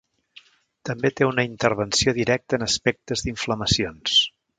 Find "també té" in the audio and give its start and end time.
0.89-1.27